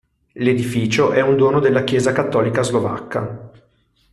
L'edificio 0.33 1.11
è 1.11 1.21
un 1.21 1.35
dono 1.37 1.59
della 1.59 1.83
Chiesa 1.83 2.11
cattolica 2.11 2.63
slovacca. 2.63 3.51